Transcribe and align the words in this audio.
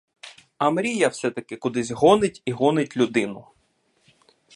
А 0.57 0.69
мрія 0.69 1.07
все-таки 1.09 1.55
кудись 1.55 1.91
гонить 1.91 2.41
і 2.45 2.51
гонить 2.51 2.97
людину. 2.97 3.47